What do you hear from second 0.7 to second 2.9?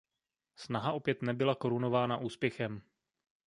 opět nebyla korunována úspěchem.